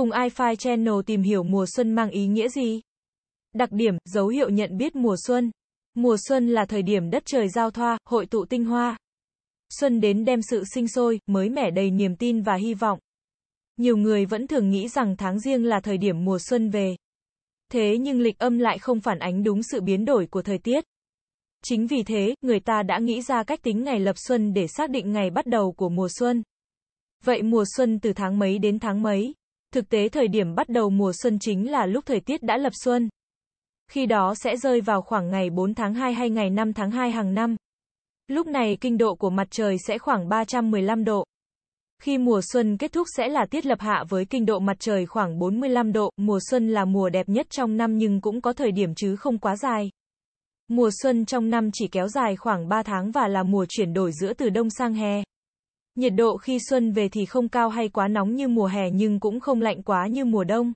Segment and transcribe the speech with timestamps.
[0.00, 2.80] Cùng iFi Channel tìm hiểu mùa xuân mang ý nghĩa gì?
[3.54, 5.50] Đặc điểm, dấu hiệu nhận biết mùa xuân.
[5.94, 8.96] Mùa xuân là thời điểm đất trời giao thoa, hội tụ tinh hoa.
[9.68, 12.98] Xuân đến đem sự sinh sôi, mới mẻ đầy niềm tin và hy vọng.
[13.76, 16.96] Nhiều người vẫn thường nghĩ rằng tháng riêng là thời điểm mùa xuân về.
[17.72, 20.84] Thế nhưng lịch âm lại không phản ánh đúng sự biến đổi của thời tiết.
[21.64, 24.90] Chính vì thế, người ta đã nghĩ ra cách tính ngày lập xuân để xác
[24.90, 26.42] định ngày bắt đầu của mùa xuân.
[27.24, 29.34] Vậy mùa xuân từ tháng mấy đến tháng mấy?
[29.74, 32.72] Thực tế thời điểm bắt đầu mùa xuân chính là lúc thời tiết đã lập
[32.84, 33.08] xuân.
[33.90, 37.10] Khi đó sẽ rơi vào khoảng ngày 4 tháng 2 hay ngày 5 tháng 2
[37.10, 37.56] hàng năm.
[38.28, 41.24] Lúc này kinh độ của mặt trời sẽ khoảng 315 độ.
[42.02, 45.06] Khi mùa xuân kết thúc sẽ là tiết lập hạ với kinh độ mặt trời
[45.06, 48.72] khoảng 45 độ, mùa xuân là mùa đẹp nhất trong năm nhưng cũng có thời
[48.72, 49.90] điểm chứ không quá dài.
[50.68, 54.12] Mùa xuân trong năm chỉ kéo dài khoảng 3 tháng và là mùa chuyển đổi
[54.12, 55.22] giữa từ đông sang hè.
[55.94, 59.20] Nhiệt độ khi xuân về thì không cao hay quá nóng như mùa hè nhưng
[59.20, 60.72] cũng không lạnh quá như mùa đông.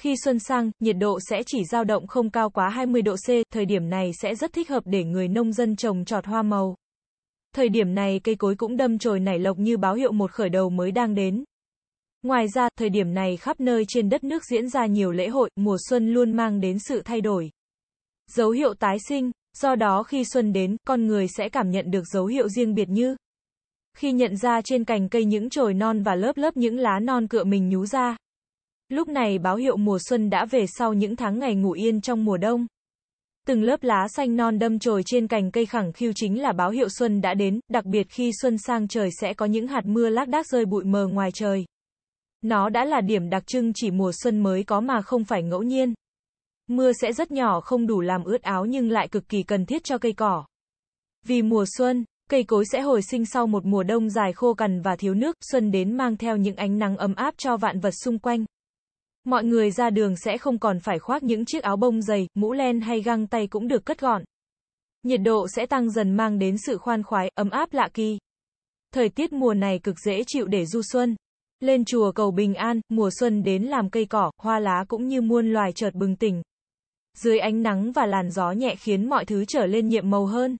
[0.00, 3.28] Khi xuân sang, nhiệt độ sẽ chỉ dao động không cao quá 20 độ C,
[3.52, 6.76] thời điểm này sẽ rất thích hợp để người nông dân trồng trọt hoa màu.
[7.54, 10.48] Thời điểm này cây cối cũng đâm chồi nảy lộc như báo hiệu một khởi
[10.48, 11.44] đầu mới đang đến.
[12.22, 15.50] Ngoài ra, thời điểm này khắp nơi trên đất nước diễn ra nhiều lễ hội,
[15.56, 17.50] mùa xuân luôn mang đến sự thay đổi.
[18.30, 22.04] Dấu hiệu tái sinh, do đó khi xuân đến, con người sẽ cảm nhận được
[22.12, 23.16] dấu hiệu riêng biệt như
[23.96, 27.28] khi nhận ra trên cành cây những chồi non và lớp lớp những lá non
[27.28, 28.16] cựa mình nhú ra.
[28.88, 32.24] Lúc này báo hiệu mùa xuân đã về sau những tháng ngày ngủ yên trong
[32.24, 32.66] mùa đông.
[33.46, 36.70] Từng lớp lá xanh non đâm chồi trên cành cây khẳng khiu chính là báo
[36.70, 40.08] hiệu xuân đã đến, đặc biệt khi xuân sang trời sẽ có những hạt mưa
[40.08, 41.64] lác đác rơi bụi mờ ngoài trời.
[42.42, 45.62] Nó đã là điểm đặc trưng chỉ mùa xuân mới có mà không phải ngẫu
[45.62, 45.94] nhiên.
[46.66, 49.84] Mưa sẽ rất nhỏ không đủ làm ướt áo nhưng lại cực kỳ cần thiết
[49.84, 50.44] cho cây cỏ.
[51.26, 54.80] Vì mùa xuân, cây cối sẽ hồi sinh sau một mùa đông dài khô cằn
[54.80, 57.94] và thiếu nước, xuân đến mang theo những ánh nắng ấm áp cho vạn vật
[58.04, 58.44] xung quanh.
[59.24, 62.52] Mọi người ra đường sẽ không còn phải khoác những chiếc áo bông dày, mũ
[62.52, 64.22] len hay găng tay cũng được cất gọn.
[65.02, 68.18] Nhiệt độ sẽ tăng dần mang đến sự khoan khoái, ấm áp lạ kỳ.
[68.94, 71.16] Thời tiết mùa này cực dễ chịu để du xuân.
[71.60, 75.20] Lên chùa cầu bình an, mùa xuân đến làm cây cỏ, hoa lá cũng như
[75.20, 76.42] muôn loài chợt bừng tỉnh.
[77.18, 80.56] Dưới ánh nắng và làn gió nhẹ khiến mọi thứ trở lên nhiệm màu hơn.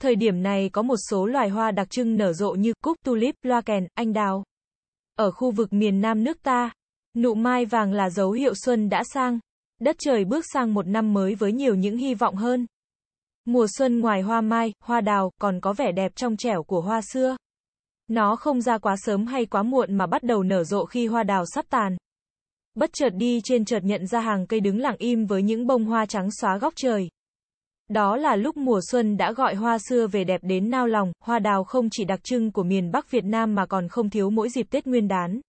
[0.00, 3.34] Thời điểm này có một số loài hoa đặc trưng nở rộ như cúc, tulip,
[3.42, 4.44] loa kèn, anh đào.
[5.16, 6.70] Ở khu vực miền Nam nước ta,
[7.16, 9.38] Nụ mai vàng là dấu hiệu xuân đã sang.
[9.80, 12.66] Đất trời bước sang một năm mới với nhiều những hy vọng hơn.
[13.44, 17.00] Mùa xuân ngoài hoa mai, hoa đào, còn có vẻ đẹp trong trẻo của hoa
[17.12, 17.36] xưa.
[18.08, 21.22] Nó không ra quá sớm hay quá muộn mà bắt đầu nở rộ khi hoa
[21.22, 21.96] đào sắp tàn.
[22.74, 25.84] Bất chợt đi trên chợt nhận ra hàng cây đứng lặng im với những bông
[25.84, 27.08] hoa trắng xóa góc trời.
[27.90, 31.38] Đó là lúc mùa xuân đã gọi hoa xưa về đẹp đến nao lòng, hoa
[31.38, 34.48] đào không chỉ đặc trưng của miền Bắc Việt Nam mà còn không thiếu mỗi
[34.48, 35.40] dịp Tết Nguyên đán.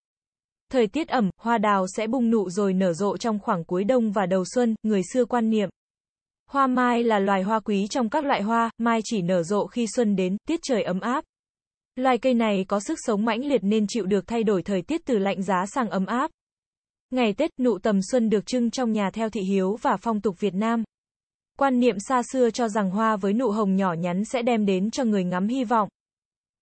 [0.71, 4.11] Thời tiết ẩm, hoa đào sẽ bung nụ rồi nở rộ trong khoảng cuối đông
[4.11, 5.69] và đầu xuân, người xưa quan niệm.
[6.49, 9.85] Hoa mai là loài hoa quý trong các loại hoa, mai chỉ nở rộ khi
[9.95, 11.23] xuân đến, tiết trời ấm áp.
[11.95, 15.01] Loài cây này có sức sống mãnh liệt nên chịu được thay đổi thời tiết
[15.05, 16.31] từ lạnh giá sang ấm áp.
[17.11, 20.35] Ngày Tết, nụ tầm xuân được trưng trong nhà theo thị hiếu và phong tục
[20.39, 20.83] Việt Nam.
[21.61, 24.91] Quan niệm xa xưa cho rằng hoa với nụ hồng nhỏ nhắn sẽ đem đến
[24.91, 25.89] cho người ngắm hy vọng.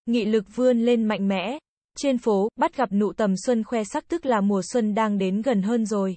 [0.06, 1.60] Nghị lực vươn lên mạnh mẽ.
[1.98, 5.42] Trên phố, bắt gặp nụ tầm xuân khoe sắc tức là mùa xuân đang đến
[5.42, 6.16] gần hơn rồi.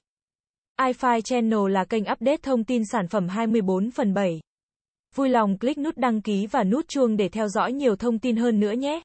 [0.81, 4.41] iFi Channel là kênh update thông tin sản phẩm 24 phần 7.
[5.15, 8.37] Vui lòng click nút đăng ký và nút chuông để theo dõi nhiều thông tin
[8.37, 9.01] hơn nữa nhé.